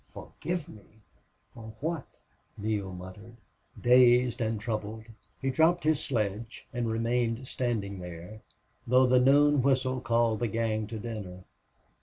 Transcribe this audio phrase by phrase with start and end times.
[0.15, 0.81] "Forgive me!
[1.53, 2.07] For what?"
[2.57, 3.35] Neale muttered,
[3.79, 5.03] dazed and troubled.
[5.39, 8.41] He dropped his sledge and remained standing there,
[8.87, 11.43] though the noon whistle called the gang to dinner.